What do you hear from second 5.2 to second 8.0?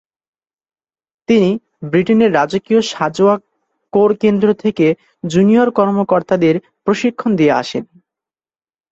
Junior কর্মকর্তাদের প্রশিক্ষণ নিয়ে আসেন।